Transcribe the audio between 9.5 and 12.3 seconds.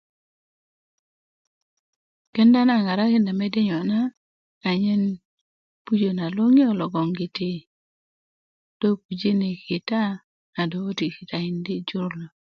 kita a dó käti kitakindi jur